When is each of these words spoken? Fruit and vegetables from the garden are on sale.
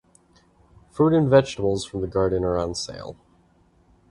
Fruit 0.89 1.13
and 1.13 1.29
vegetables 1.29 1.85
from 1.85 2.01
the 2.01 2.07
garden 2.07 2.43
are 2.43 2.57
on 2.57 2.73
sale. 2.73 3.17